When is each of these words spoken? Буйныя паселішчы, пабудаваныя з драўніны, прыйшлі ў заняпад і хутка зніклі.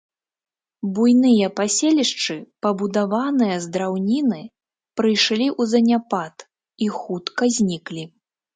Буйныя 0.99 1.47
паселішчы, 1.59 2.37
пабудаваныя 2.67 3.55
з 3.67 3.71
драўніны, 3.77 4.41
прыйшлі 5.01 5.47
ў 5.59 5.75
заняпад 5.77 6.35
і 6.87 6.91
хутка 6.99 7.43
зніклі. 7.59 8.03